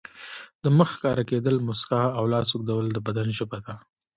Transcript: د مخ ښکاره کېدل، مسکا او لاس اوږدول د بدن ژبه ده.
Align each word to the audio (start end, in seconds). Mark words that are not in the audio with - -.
د 0.63 0.65
مخ 0.77 0.89
ښکاره 0.95 1.23
کېدل، 1.31 1.55
مسکا 1.67 2.01
او 2.17 2.23
لاس 2.33 2.49
اوږدول 2.53 2.85
د 2.91 2.97
بدن 3.07 3.27
ژبه 3.37 3.57
ده. 3.65 3.73